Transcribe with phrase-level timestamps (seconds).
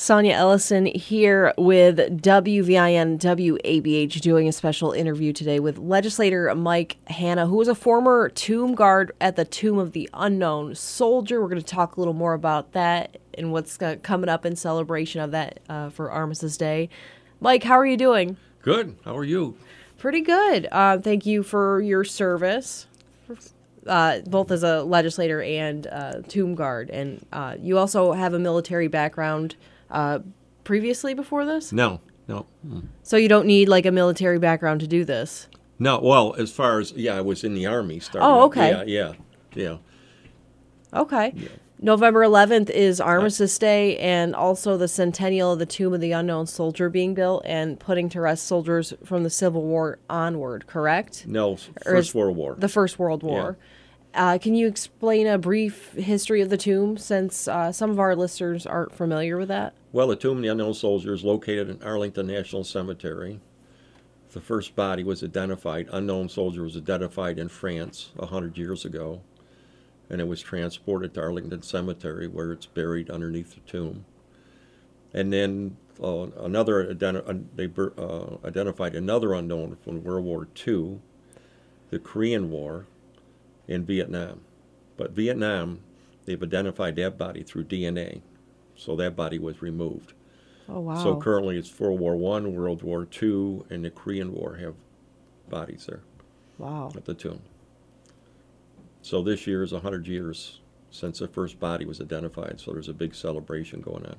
[0.00, 7.46] Sonya Ellison here with WVIN WABH doing a special interview today with legislator Mike Hanna,
[7.46, 11.42] who was a former tomb guard at the Tomb of the Unknown Soldier.
[11.42, 15.20] We're going to talk a little more about that and what's coming up in celebration
[15.20, 16.88] of that uh, for Armistice Day.
[17.38, 18.38] Mike, how are you doing?
[18.62, 18.96] Good.
[19.04, 19.58] How are you?
[19.98, 20.66] Pretty good.
[20.72, 22.86] Uh, thank you for your service
[23.86, 28.38] uh, both as a legislator and uh, tomb guard, and uh, you also have a
[28.38, 29.56] military background
[29.90, 30.20] uh,
[30.64, 31.72] previously before this.
[31.72, 32.46] No, no.
[32.66, 32.86] Mm.
[33.02, 35.48] So you don't need like a military background to do this.
[35.78, 38.00] No, well, as far as yeah, I was in the army.
[38.00, 38.70] Starting oh, okay.
[38.70, 39.12] Yeah, yeah,
[39.54, 39.76] yeah.
[40.92, 41.32] Okay.
[41.34, 41.48] Yeah.
[41.82, 46.46] November 11th is Armistice Day and also the centennial of the Tomb of the Unknown
[46.46, 51.26] Soldier being built and putting to rest soldiers from the Civil War onward, correct?
[51.26, 52.54] No, First World War.
[52.58, 53.56] The First World War.
[53.58, 53.66] Yeah.
[54.12, 58.16] Uh, can you explain a brief history of the tomb since uh, some of our
[58.16, 59.72] listeners aren't familiar with that?
[59.92, 63.40] Well, the Tomb of the Unknown Soldier is located in Arlington National Cemetery.
[64.32, 69.22] The first body was identified, unknown soldier was identified in France 100 years ago
[70.10, 74.04] and it was transported to Arlington Cemetery where it's buried underneath the tomb.
[75.14, 80.98] And then uh, another uh, they uh, identified another unknown from World War II,
[81.90, 82.86] the Korean War,
[83.70, 84.40] in Vietnam.
[84.98, 85.80] But Vietnam,
[86.26, 88.20] they've identified that body through DNA,
[88.76, 90.12] so that body was removed.
[90.68, 91.02] Oh wow!
[91.02, 94.74] So currently, it's World War One, World War Two, and the Korean War have
[95.48, 96.02] bodies there.
[96.58, 96.92] Wow!
[96.94, 97.40] At the tomb.
[99.02, 100.60] So this year is 100 years
[100.90, 102.60] since the first body was identified.
[102.60, 104.16] So there's a big celebration going on.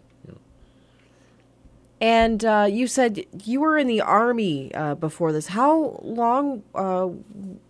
[2.01, 5.47] And uh, you said you were in the army uh, before this.
[5.47, 7.09] How long uh,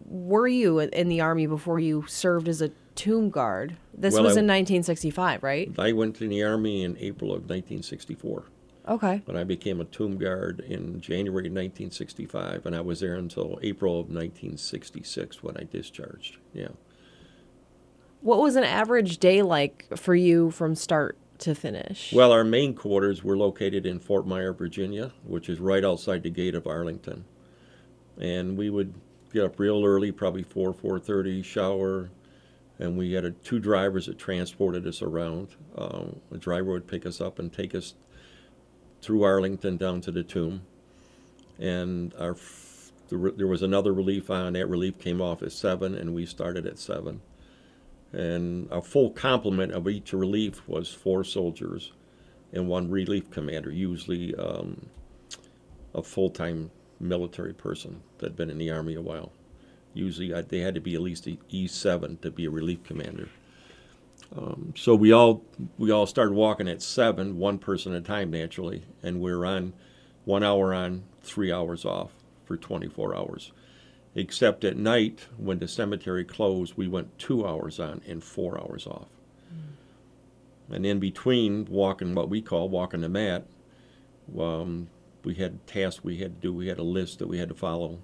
[0.06, 3.76] were you in the army before you served as a tomb guard?
[3.94, 5.70] This well, was I, in 1965, right?
[5.78, 8.46] I went in the army in April of 1964.
[8.88, 9.22] Okay.
[9.26, 13.94] But I became a tomb guard in January 1965, and I was there until April
[14.00, 16.38] of 1966 when I discharged.
[16.54, 16.70] Yeah.
[18.22, 22.14] What was an average day like for you from start to finish?
[22.14, 26.30] Well, our main quarters were located in Fort Myer, Virginia, which is right outside the
[26.30, 27.26] gate of Arlington.
[28.20, 28.94] And we would
[29.34, 32.10] get up real early, probably 4, 4.30, shower,
[32.80, 35.50] and we had a, two drivers that transported us around.
[35.78, 37.94] Um, the driver would pick us up and take us
[39.02, 40.62] through Arlington down to the tomb.
[41.60, 42.36] And our
[43.10, 44.54] there was another relief on.
[44.54, 47.20] That relief came off at 7, and we started at 7
[48.14, 51.94] and a full complement of each relief was four soldiers
[52.52, 54.88] and one relief commander, usually um,
[55.96, 59.32] a full-time military person that had been in the army a while.
[59.94, 63.30] Usually, uh, they had to be at least E seven to be a relief commander.
[64.36, 65.44] Um, so we all
[65.78, 69.46] we all started walking at seven, one person at a time, naturally, and we are
[69.46, 69.74] on
[70.24, 72.12] one hour on, three hours off
[72.46, 73.52] for 24 hours
[74.16, 78.86] except at night when the cemetery closed, we went two hours on and four hours
[78.88, 79.08] off.
[79.54, 80.76] Mm.
[80.76, 83.46] And in between walking what we call walking the mat,
[84.38, 84.88] um,
[85.24, 86.54] we had tasks we had to do.
[86.54, 88.00] We had a list that we had to follow,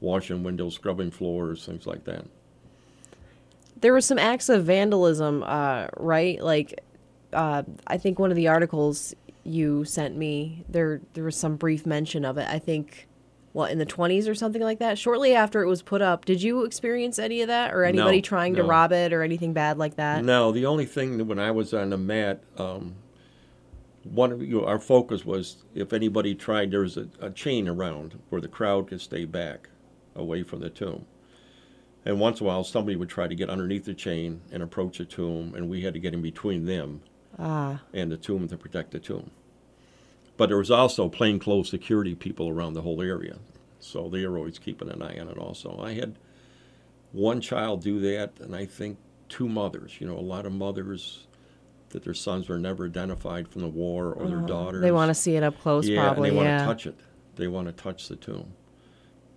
[0.00, 2.26] washing windows, scrubbing floors, things like that.
[3.80, 6.42] There were some acts of vandalism, uh, right?
[6.42, 6.80] Like,
[7.32, 9.14] uh, I think one of the articles
[9.44, 12.48] you sent me, there there was some brief mention of it.
[12.48, 13.06] I think
[13.56, 16.42] what in the 20s or something like that shortly after it was put up did
[16.42, 18.60] you experience any of that or anybody no, trying no.
[18.60, 21.50] to rob it or anything bad like that no the only thing that when i
[21.50, 22.94] was on the mat um,
[24.04, 27.66] one of you know, our focus was if anybody tried there was a, a chain
[27.66, 29.70] around where the crowd could stay back
[30.14, 31.06] away from the tomb
[32.04, 34.98] and once in a while somebody would try to get underneath the chain and approach
[34.98, 37.00] the tomb and we had to get in between them
[37.38, 37.80] ah.
[37.94, 39.30] and the tomb to protect the tomb
[40.36, 43.38] but there was also plainclothes security people around the whole area.
[43.80, 45.80] So they were always keeping an eye on it also.
[45.80, 46.18] I had
[47.12, 48.98] one child do that, and I think
[49.28, 49.96] two mothers.
[50.00, 51.26] You know, a lot of mothers
[51.90, 54.82] that their sons were never identified from the war or their oh, daughters.
[54.82, 56.30] They want to see it up close, yeah, probably.
[56.30, 56.66] and they yeah.
[56.66, 57.00] want to touch it.
[57.36, 58.52] They want to touch the tomb.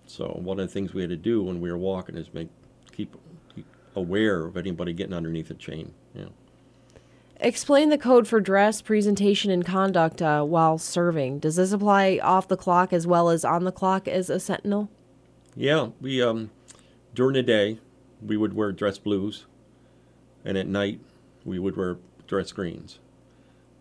[0.08, 2.50] So one of the things we had to do when we were walking is make
[2.92, 3.16] keep,
[3.54, 3.66] keep
[3.96, 5.94] aware of anybody getting underneath a chain.
[6.16, 6.26] Yeah.
[7.42, 11.40] Explain the code for dress, presentation, and conduct uh, while serving.
[11.40, 14.90] Does this apply off the clock as well as on the clock as a sentinel?
[15.56, 16.52] Yeah, we um,
[17.16, 17.80] during the day
[18.22, 19.46] we would wear dress blues,
[20.44, 21.00] and at night
[21.46, 21.98] we would wear
[22.28, 23.00] dress greens.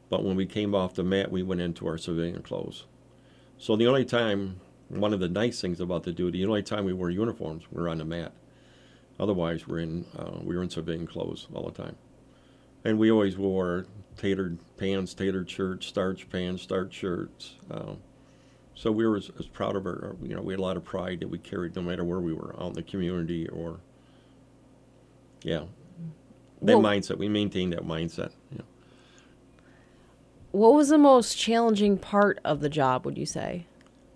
[0.08, 2.84] But when we came off the mat, we went into our civilian clothes.
[3.58, 6.84] So the only time, one of the nice things about the duty, the only time
[6.84, 8.30] we wore uniforms, we are on the mat.
[9.18, 11.96] Otherwise, we're in uh, we were in civilian clothes all the time
[12.84, 13.86] and we always wore
[14.16, 17.54] tailored pants, tailored shirts, starch pants, starch shirts.
[17.70, 17.98] Um,
[18.74, 20.84] so we were as, as proud of our, you know, we had a lot of
[20.84, 23.80] pride that we carried no matter where we were, out in the community or,
[25.42, 25.64] yeah.
[26.62, 28.30] That Well- mindset, we maintained that mindset.
[28.52, 28.62] Yeah.
[30.50, 33.66] What was the most challenging part of the job, would you say?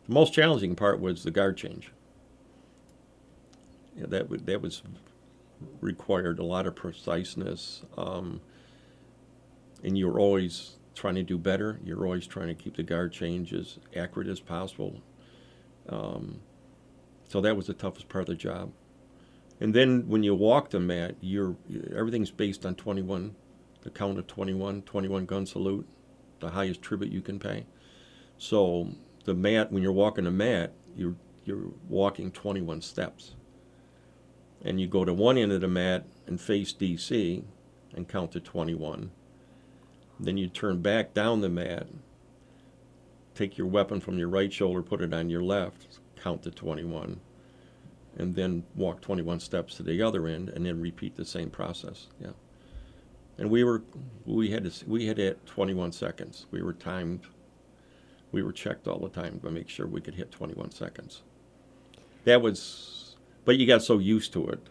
[0.08, 1.92] The most challenging part was the guard change.
[3.96, 4.82] Yeah, that would, that was
[5.80, 8.40] required a lot of preciseness, um,
[9.82, 11.80] and you're always trying to do better.
[11.84, 15.00] You're always trying to keep the guard change as accurate as possible.
[15.88, 16.40] Um,
[17.28, 18.72] so that was the toughest part of the job.
[19.60, 21.56] And then when you walk the mat, you're
[21.96, 23.34] everything's based on 21,
[23.82, 25.86] the count of 21, 21 gun salute,
[26.40, 27.66] the highest tribute you can pay.
[28.38, 28.88] So
[29.24, 31.14] the mat, when you're walking the mat, you're
[31.44, 33.34] you're walking 21 steps.
[34.64, 37.42] And you go to one end of the mat and face DC
[37.94, 39.10] and count to 21.
[40.20, 41.86] Then you turn back down the mat,
[43.34, 47.20] take your weapon from your right shoulder, put it on your left, count to 21,
[48.16, 52.08] and then walk 21 steps to the other end, and then repeat the same process.
[52.20, 52.32] Yeah.
[53.38, 53.82] And we were,
[54.26, 56.46] we had to, we had it 21 seconds.
[56.50, 57.26] We were timed.
[58.30, 61.22] We were checked all the time to make sure we could hit 21 seconds.
[62.24, 64.68] That was, but you got so used to it.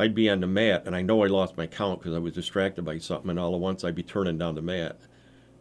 [0.00, 2.32] I'd be on the mat, and I know I lost my count because I was
[2.32, 4.98] distracted by something, and all at once I'd be turning down the mat,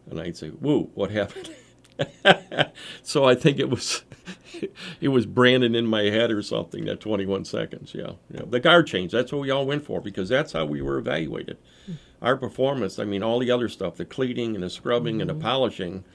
[0.10, 1.54] and I'd say, "Whoa, what happened?"
[3.04, 4.04] so I think it was,
[5.02, 6.86] it was branded in my head or something.
[6.86, 8.44] That 21 seconds, yeah, yeah.
[8.48, 9.12] The guard change.
[9.12, 11.58] That's what we all went for because that's how we were evaluated.
[11.86, 11.94] Hmm.
[12.22, 12.98] Our performance.
[12.98, 15.44] I mean, all the other stuff, the cleaning and the scrubbing and the mm-hmm.
[15.44, 16.06] polishing,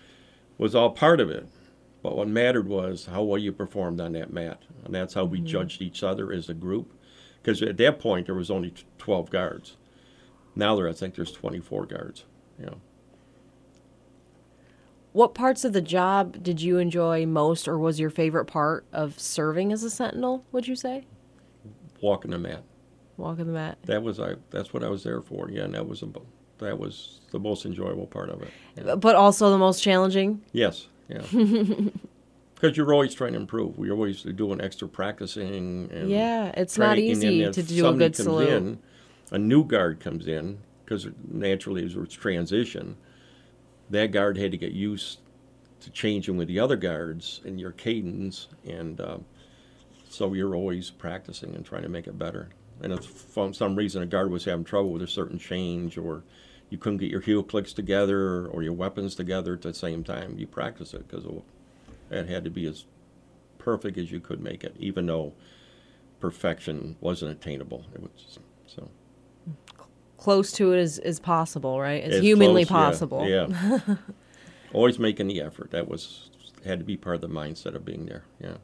[0.56, 1.47] was all part of it.
[2.03, 5.38] But what mattered was how well you performed on that mat, and that's how we
[5.38, 5.47] mm-hmm.
[5.47, 6.91] judged each other as a group.
[7.44, 9.76] Because at that point there was only 12 guards.
[10.56, 12.25] Now there, I think there's 24 guards.
[12.58, 12.76] You know,
[15.12, 19.20] What parts of the job did you enjoy most, or was your favorite part of
[19.20, 20.44] serving as a sentinel?
[20.52, 21.05] Would you say
[22.00, 22.62] walking the mat.
[23.19, 23.76] walking the mat?
[23.85, 24.37] That was I.
[24.50, 25.50] That's what I was there for.
[25.50, 26.08] Yeah, and that was a,
[26.58, 28.50] that was the most enjoyable part of it.
[28.76, 28.94] Yeah.
[28.94, 30.41] But also the most challenging.
[30.52, 30.87] Yes.
[31.08, 31.23] Yeah.
[32.64, 33.76] Because you're always trying to improve.
[33.76, 35.90] We're always doing extra practicing.
[35.93, 38.49] And Yeah, it's not easy to do a good comes salute.
[38.49, 38.78] In,
[39.31, 42.96] a new guard comes in because naturally as it's transition,
[43.90, 45.19] that guard had to get used
[45.81, 49.19] to changing with the other guards and your cadence, and uh,
[50.08, 52.49] so you're always practicing and trying to make it better.
[52.81, 56.25] And if for some reason a guard was having trouble with a certain change, or
[56.70, 60.38] you couldn't get your heel clicks together or your weapons together at the same time,
[60.38, 61.26] you practice it because
[62.14, 62.87] it had to be as
[63.58, 65.32] perfect as you could make it, even though
[66.20, 67.84] perfection wasn't attainable.
[67.94, 68.88] It was so
[70.16, 72.02] Close to it as, as possible, right?
[72.02, 73.28] As, as humanly close, yeah, possible.
[73.28, 73.96] Yeah.
[74.72, 75.70] Always making the effort.
[75.70, 76.31] That was
[76.64, 78.25] had to be part of the mindset of being there.
[78.40, 78.56] Yeah.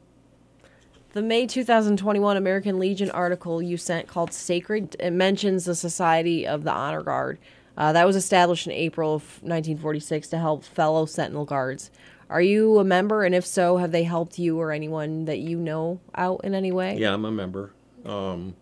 [1.13, 6.63] The May 2021 American Legion article you sent called Sacred, it mentions the Society of
[6.63, 7.37] the Honor Guard.
[7.77, 11.89] Uh, that was established in April of 1946 to help fellow Sentinel Guards.
[12.29, 13.23] Are you a member?
[13.23, 16.71] And if so, have they helped you or anyone that you know out in any
[16.71, 16.97] way?
[16.97, 17.73] Yeah, I'm a member.
[18.05, 18.55] Um,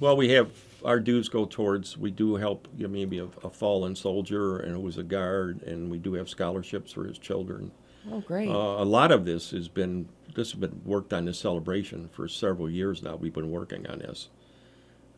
[0.00, 0.50] well, we have
[0.84, 1.96] our dues go towards.
[1.96, 5.62] We do help you know, maybe a, a fallen soldier and who was a guard,
[5.62, 7.70] and we do have scholarships for his children.
[8.10, 8.48] Oh, great.
[8.48, 12.28] Uh, a lot of this has been this has been worked on this celebration for
[12.28, 13.16] several years now.
[13.16, 14.28] We've been working on this,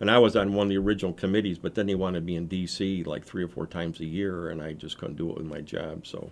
[0.00, 2.46] and I was on one of the original committees, but then they wanted me in
[2.46, 3.04] D.C.
[3.04, 5.60] like three or four times a year, and I just couldn't do it with my
[5.60, 6.06] job.
[6.06, 6.30] So,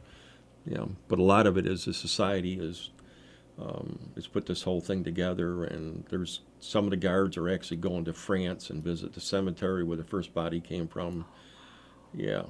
[0.64, 0.85] yeah.
[1.08, 2.90] But a lot of it is the society is
[3.58, 7.78] um, has put this whole thing together, and there's some of the guards are actually
[7.78, 11.25] going to France and visit the cemetery where the first body came from.
[12.14, 12.42] Yeah,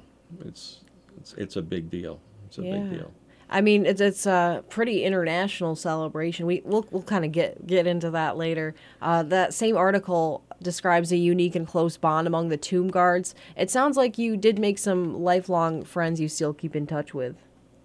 [0.45, 0.81] it's
[1.17, 2.19] it's it's a big deal.
[2.47, 2.79] It's a Yeah.
[2.79, 3.11] big deal.
[3.49, 6.45] I mean, it's it's a pretty international celebration.
[6.45, 8.75] We we'll we'll kind of get get into that later.
[9.01, 13.35] Uh, that same article describes a unique and close bond among the tomb guards.
[13.55, 17.35] It sounds like you did make some lifelong friends you still keep in touch with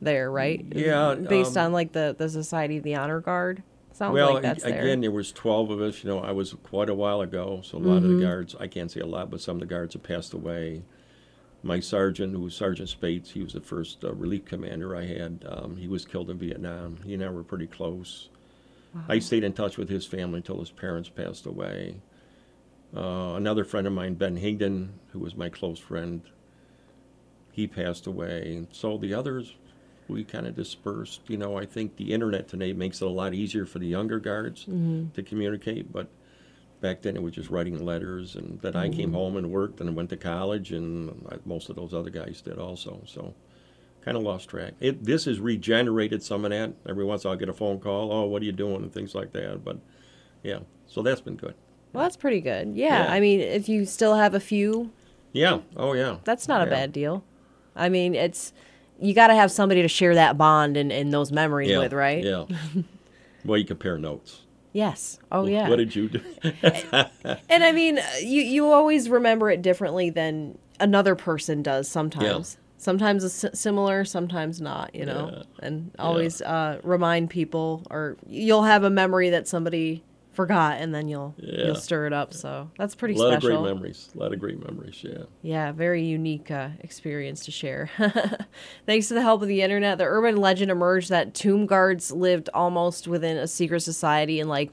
[0.01, 0.65] there, right?
[0.75, 3.63] Yeah, based um, on like the the Society of the Honor Guard.
[3.93, 4.81] Sounds well, like that's a- there.
[4.83, 6.03] again, there was 12 of us.
[6.03, 8.21] You know, I was quite a while ago, so a lot of Mm-hmm.
[8.21, 10.83] the guards, I can't say a lot, but some of the guards have passed away.
[11.63, 15.45] My sergeant, who was Sergeant Spates, he was the first uh, relief commander I had.
[15.49, 16.97] Um, he was killed in Vietnam.
[17.05, 18.31] He and I were pretty close.
[19.09, 21.97] I stayed in touch with his family until his parents passed away.
[22.95, 26.23] Uh, another friend of mine, Ben Higdon, who was my close friend,
[27.53, 28.55] he passed away.
[28.55, 29.55] And So the others,
[30.09, 31.23] we kind of dispersed.
[31.29, 34.19] You know, I think the internet today makes it a lot easier for the younger
[34.19, 34.65] guards
[35.15, 36.09] to communicate, but
[36.83, 39.95] back then it was just writing letters, and then I came home and worked, and
[39.97, 43.03] went to college, and I, most of those other guys did also.
[43.07, 43.35] So,
[44.05, 44.75] kind of lost track.
[44.81, 46.75] It this has regenerated some of that.
[46.87, 48.13] Every once in a while, I'll get a phone call.
[48.13, 48.83] Oh, what are you doing?
[48.83, 49.65] and things like that.
[49.65, 49.79] But
[50.43, 50.59] yeah,
[50.89, 51.55] so that's been good.
[51.93, 52.77] Well, that's pretty good.
[52.77, 53.13] Yeah, Yeah.
[53.13, 54.91] I mean, if you still have a few,
[55.33, 55.61] Yeah.
[55.77, 56.17] Oh yeah.
[56.25, 57.25] that's not a bad deal.
[57.77, 58.53] I mean, it's
[59.01, 61.79] you got to have somebody to share that bond and, and those memories Yeah.
[61.81, 62.23] with, right?
[62.23, 62.45] Yeah.
[63.45, 64.43] well, you compare notes.
[64.73, 65.19] Yes.
[65.31, 65.69] Oh yeah.
[65.69, 66.21] What did you do?
[67.49, 72.57] And I mean, you you always remember it differently than another person does sometimes.
[72.79, 75.31] Sometimes it's similar, sometimes not, you know.
[75.33, 75.67] Yeah.
[75.67, 81.09] And always uh, remind people, or you'll have a memory that somebody forgot, and then
[81.09, 81.67] you'll Yeah.
[81.67, 82.33] you'll stir it up.
[82.35, 83.57] So that's pretty a lot special.
[83.59, 84.11] of great memories.
[84.15, 85.03] A lot of great memories.
[85.05, 85.25] Yeah.
[85.43, 87.91] Yeah, very unique uh, experience to share.
[88.87, 92.49] Thanks to the help of the internet, the urban legend emerged that tomb guards lived
[92.55, 94.71] almost within a secret society and, like,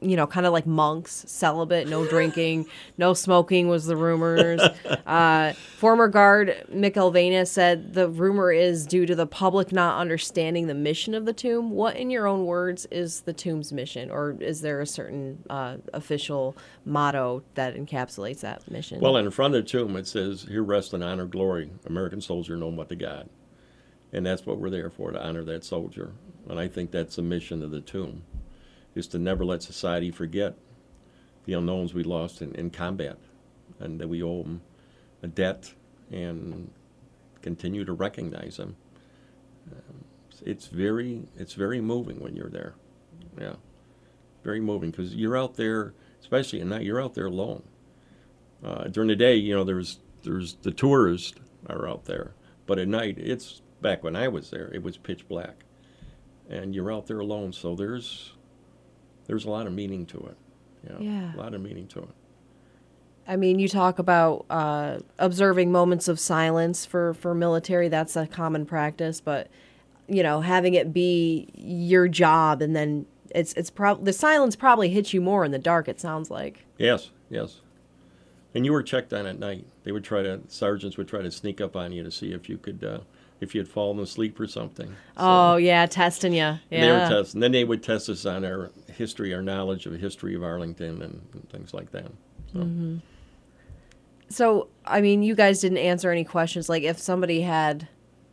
[0.00, 4.60] you know, kind of like monks, celibate, no drinking, no smoking was the rumors.
[5.06, 10.66] Uh, former guard Mick Elvena said the rumor is due to the public not understanding
[10.66, 11.70] the mission of the tomb.
[11.70, 15.78] What, in your own words, is the tomb's mission, or is there a certain uh,
[15.94, 19.00] official motto that encapsulates that mission?
[19.00, 22.56] Well, in front of the tomb, it says, Here rest in honor, glory, American soldier
[22.56, 23.30] known but to God.
[24.12, 26.12] And that's what we're there for, to honor that soldier.
[26.48, 28.22] And I think that's the mission of the tomb,
[28.98, 30.56] is to never let society forget
[31.44, 33.18] the unknowns we lost in, in combat.
[33.80, 34.60] And that we owe them
[35.22, 35.72] a debt
[36.10, 36.70] and
[37.42, 38.76] continue to recognize them.
[39.70, 40.04] Um,
[40.44, 42.74] it's very, it's very moving when you're there.
[43.40, 43.54] Yeah.
[44.42, 47.62] Very moving because you're out there, especially at night, you're out there alone.
[48.64, 51.38] Uh, during the day, you know, there's there's the tourists
[51.68, 52.34] are out there,
[52.66, 55.64] but at night, it's back when I was there, it was pitch black,
[56.48, 57.52] and you're out there alone.
[57.52, 58.32] So there's
[59.28, 60.36] there's a lot of meaning to it.
[60.82, 61.34] You know, Yeah.
[61.34, 62.08] a lot of meaning to it.
[63.28, 67.88] I mean, you talk about uh, observing moments of silence for, for military.
[67.88, 69.48] That's a common practice, but
[70.10, 73.04] you know, having it be your job, and then
[73.34, 75.86] it's it's prob the silence probably hits you more in the dark.
[75.86, 76.64] It sounds like.
[76.78, 77.60] Yes, yes.
[78.54, 79.66] And you were checked on at night.
[79.84, 82.48] They would try to sergeants would try to sneak up on you to see if
[82.48, 83.00] you could uh,
[83.40, 84.94] if you had fallen asleep or something.
[85.16, 86.38] Oh yeah, testing you.
[86.38, 86.58] Yeah.
[86.70, 87.40] They were testing.
[87.40, 91.02] Then they would test us on our history, our knowledge of the history of Arlington,
[91.02, 92.10] and, and things like that.
[92.52, 92.96] So, mm-hmm.
[94.30, 96.68] So, I mean, you guys didn't answer any questions.
[96.68, 97.88] Like, if somebody had,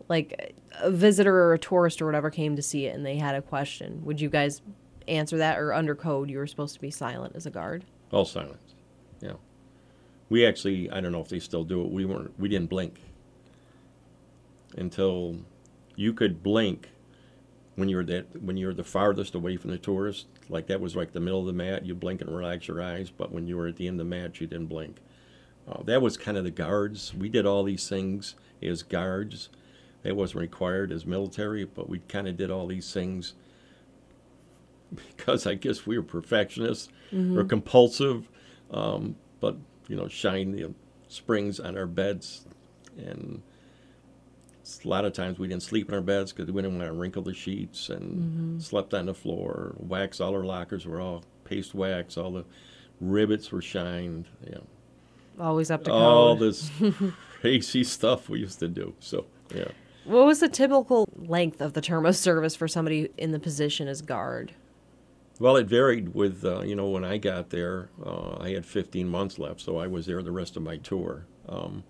[0.10, 3.34] like, a visitor or a tourist or whatever came to see it and they had
[3.34, 4.62] a question, would you guys
[5.08, 5.58] answer that?
[5.58, 7.86] Or under code, you were supposed to be silent as a guard?
[8.12, 8.76] all silence.
[9.22, 9.34] Yeah.
[10.30, 11.92] We actually, I don't know if they still do it.
[11.92, 12.38] We weren't.
[12.40, 13.00] We didn't blink
[14.76, 15.38] until
[15.96, 16.90] you could blink
[17.76, 20.28] when you were that when you were the farthest away from the tourist.
[20.50, 21.86] Like that was like the middle of the mat.
[21.86, 23.10] You blink and relax your eyes.
[23.10, 24.98] But when you were at the end of the mat, you didn't blink.
[25.68, 27.14] Uh, that was kind of the guards.
[27.14, 29.50] We did all these things as guards.
[30.04, 33.34] That wasn't required as military, but we kind of did all these things
[35.18, 36.90] because I guess we were perfectionists
[37.38, 38.30] or compulsive.
[38.70, 40.74] Um, but you know, shine the
[41.08, 42.46] springs on our beds,
[42.98, 43.42] and
[44.84, 46.94] a lot of times we didn't sleep in our beds because we didn't want to
[46.94, 49.76] wrinkle the sheets, and slept on the floor.
[49.78, 52.18] Wax all our lockers were all paste wax.
[52.18, 52.46] All the
[53.00, 54.26] rivets were shined.
[54.50, 54.60] Yeah,
[55.40, 56.02] Always up to code.
[56.02, 56.72] all this
[57.42, 58.94] crazy stuff we used to do.
[59.00, 59.68] So yeah.
[60.06, 63.88] What was the typical length of the term of service for somebody in the position
[63.88, 64.52] as guard?
[65.40, 69.10] Well, it varied with, uh, you know, when I got there, uh, I had 15
[69.10, 71.26] months left, so I was there the rest of my tour.
[71.50, 71.84] Um,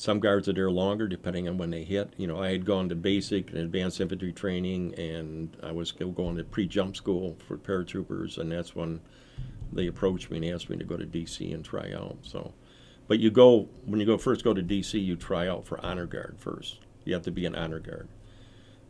[0.00, 2.14] some guards are there longer, depending on when they hit.
[2.16, 6.38] You know, I had gone to basic and advanced infantry training, and I was going
[6.38, 9.02] to pre-jump school for paratroopers, and that's when
[9.70, 12.16] they approached me and asked me to go to DC and try out.
[12.22, 12.54] So,
[13.08, 16.06] but you go when you go first go to DC, you try out for honor
[16.06, 16.78] guard first.
[17.04, 18.08] You have to be an honor guard.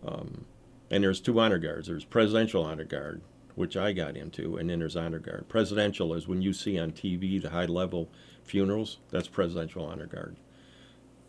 [0.06, 0.44] Um,
[0.92, 1.88] and there's two honor guards.
[1.88, 3.20] There's presidential honor guard,
[3.56, 5.48] which I got into, and then there's honor guard.
[5.48, 8.08] Presidential is when you see on TV the high level
[8.44, 8.98] funerals.
[9.10, 10.36] That's presidential honor guard.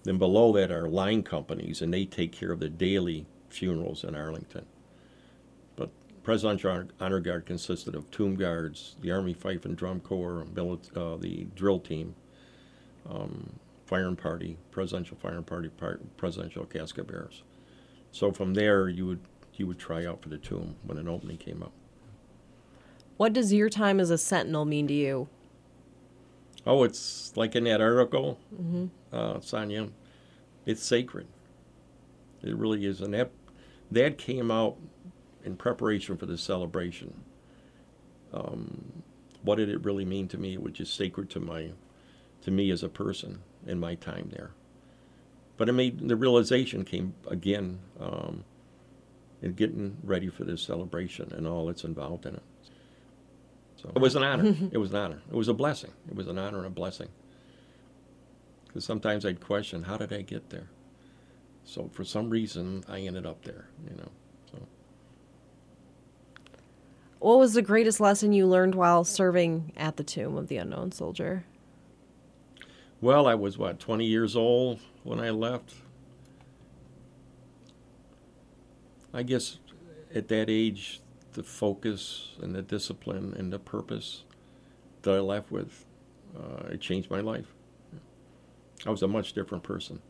[0.04, 4.16] Then below that are line companies, and they take care of the daily funerals in
[4.16, 4.66] Arlington.
[5.76, 5.92] But
[6.24, 10.46] presidential honor, guard consisted of tomb guards, the Army Fife and Drum Corps,
[10.96, 12.16] uh, the drill team,
[13.08, 17.44] um, firing party, presidential firing party, par- presidential casket bearers.
[18.12, 19.20] So from there, you would
[19.56, 21.74] you would try out for the tomb when an opening came up.
[23.18, 25.28] What does your time as a sentinel mean to you?
[26.66, 28.40] Oh, it's like in that article,
[29.12, 29.90] uh, Sonya.
[30.66, 31.28] It's sacred.
[32.44, 33.32] It really is, and that
[33.92, 34.78] that came out
[35.44, 37.14] in preparation for the celebration.
[38.34, 39.04] Um,
[39.44, 40.54] what did it really mean to me?
[40.54, 41.72] It was just sacred to my,
[42.44, 44.52] to me as a person in my time there.
[45.58, 48.44] But it made the realization came again um,
[49.42, 52.44] in getting ready for this celebration and all that's involved in it.
[53.82, 54.56] So it was an honor.
[54.72, 55.22] it was an honor.
[55.30, 55.92] It was a blessing.
[56.08, 57.08] It was an honor and a blessing.
[58.68, 60.68] Because sometimes I'd question, how did I get there?
[61.64, 63.68] So for some reason, I ended up there.
[63.90, 64.12] You know.
[64.52, 64.60] So
[67.20, 70.92] What was the greatest lesson you learned while serving at the tomb of the unknown
[70.92, 71.46] soldier?
[73.02, 75.74] well, I was what 20 years old when I left.
[79.12, 79.58] I guess
[80.14, 81.01] at that age,
[81.34, 84.24] the focus and the discipline and the purpose
[85.04, 85.86] that I left with,
[86.38, 87.48] uh, it changed my life.
[88.86, 90.02] I was a much different person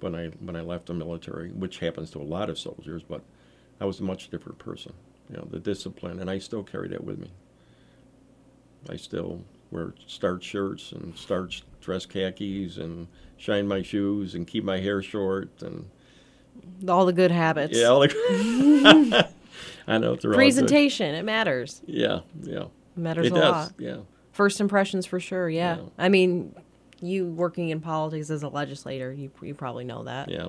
[0.00, 3.22] when I when I left the military, which happens to a lot of soldiers, but
[3.80, 4.92] I was a much different person.
[5.30, 7.30] You know, the discipline, and I still carry that with me.
[8.88, 14.62] I still wear starched shirts and starched dress khakis and shine my shoes and keep
[14.64, 15.88] my hair short and
[16.88, 17.76] All the good habits.
[17.76, 18.12] yeah, like
[19.86, 20.32] I know they're.
[20.32, 21.80] Presentation, it matters.
[21.86, 23.52] Yeah, yeah, It matters it a does.
[23.52, 23.72] lot.
[23.78, 23.96] Yeah,
[24.32, 25.76] First impressions for sure, yeah.
[25.76, 25.82] Yeah.
[25.98, 26.54] I mean,
[27.00, 30.28] you working in politics as a legislator, you you probably know that.
[30.30, 30.48] yeah.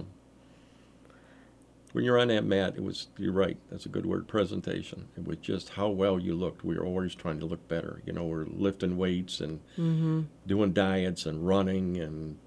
[1.94, 3.58] When you're on that mat, it was you're right.
[3.72, 4.28] That's a good word.
[4.28, 5.08] Presentation.
[5.18, 6.64] It was just how well you looked.
[6.64, 8.02] We were always trying to look better.
[8.06, 10.22] You know, we're lifting weights and Mm-hmm.
[10.46, 12.38] doing diets and running, and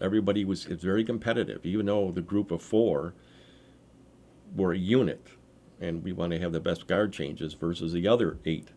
[0.00, 1.64] everybody was it's very competitive.
[1.64, 3.14] Even though the group of four
[4.54, 5.26] were a unit,
[5.80, 8.68] and we want to have the best guard changes versus the other eight.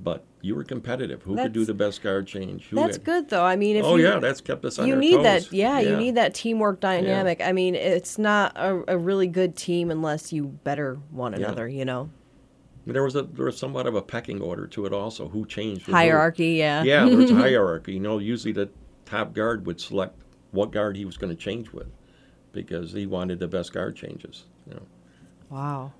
[0.00, 1.22] But you were competitive.
[1.24, 2.66] Who could do the best guard change?
[2.66, 3.44] Who That's had- good though.
[3.44, 5.24] I mean, if Oh you, yeah, that's kept us on you our need toes.
[5.24, 9.56] that yeah, you need that teamwork dynamic i mean it's not a, a really good
[9.56, 11.38] team unless you better one Yeah.
[11.46, 12.10] another you know
[12.86, 15.28] There was a there was somewhat of a pecking order to it also.
[15.28, 15.92] Who changed with who.
[15.94, 17.94] hierarchy yeah Yeah, there's hierarchy.
[17.94, 18.68] You know, usually the
[19.04, 20.14] top guard would select
[20.52, 21.88] what guard he was going to change with,
[22.52, 24.44] because he wanted the best guard changes.
[24.68, 24.86] You know.
[25.50, 25.92] wow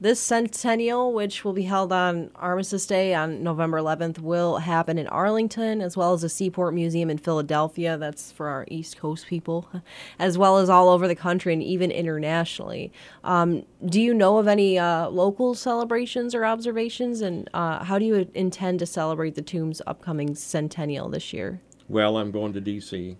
[0.00, 5.06] this centennial which will be held on armistice day on november 11th will happen in
[5.08, 9.68] arlington as well as the seaport museum in philadelphia that's for our east coast people
[10.18, 12.92] as well as all over the country and even internationally
[13.24, 18.04] um, do you know of any uh, local celebrations or observations and uh, how do
[18.04, 23.16] you intend to celebrate the tomb's upcoming centennial this year Well, I'm going to D.C.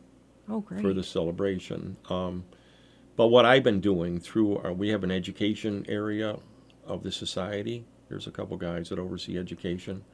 [0.51, 1.97] oh for the celebration.
[2.11, 2.45] Um,
[3.17, 6.37] but what I've been doing through our, we have an education area
[6.89, 7.85] of the society.
[8.09, 10.05] There's a couple guys that oversee education,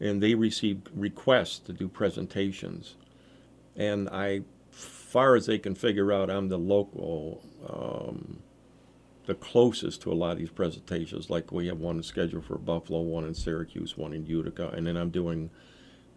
[0.00, 2.96] and they receive requests to do presentations.
[3.76, 8.40] And I, far as they can figure out, I'm the local, um,
[9.26, 11.30] the closest to a lot of these presentations.
[11.30, 14.96] Like we have one scheduled for Buffalo, one in Syracuse, one in Utica, and then
[14.96, 15.50] I'm doing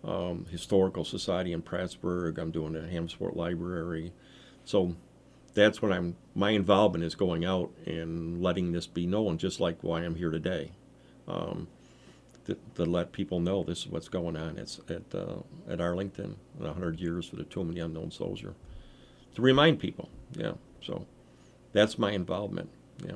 [0.04, 2.38] um, Historical Society in Prattsburgh.
[2.38, 4.12] I'm doing the Hamsport Library.
[4.64, 4.96] So
[5.56, 9.78] that's what I'm, my involvement is going out and letting this be known, just like
[9.82, 10.72] why I'm here today.
[11.28, 11.68] Um,
[12.46, 15.38] to, to let people know this is what's going on it's at, uh,
[15.68, 18.54] at Arlington, 100 years for the Tomb of the Unknown Soldier.
[19.34, 20.54] To remind people, yeah.
[20.84, 21.08] So
[21.74, 22.70] that's my involvement,
[23.04, 23.16] yeah.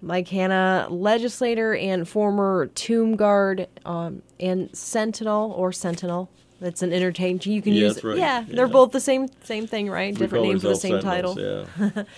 [0.00, 6.30] Mike Hanna, legislator and former tomb guard um, and sentinel or sentinel.
[6.60, 7.46] That's an interchange.
[7.46, 7.94] You can Yeah, use.
[7.94, 8.18] that's right.
[8.18, 10.12] Yeah, they're both the same same thing, right?
[10.14, 11.38] We Different name for the same title.
[11.38, 12.02] Yeah.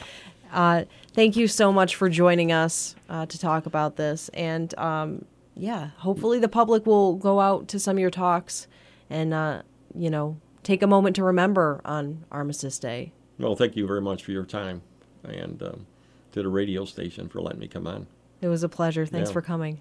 [0.53, 5.24] Uh, thank you so much for joining us uh, to talk about this, and um,
[5.55, 8.66] yeah, hopefully the public will go out to some of your talks
[9.09, 9.62] and uh,
[9.94, 13.12] you know take a moment to remember on Armistice Day.
[13.38, 14.83] Well, thank you very much for your time
[15.22, 15.87] and um,
[16.33, 18.09] to the radio station for letting me come on.
[18.40, 19.07] It was a pleasure.
[19.07, 19.35] Thanks Yeah.
[19.35, 19.81] for coming.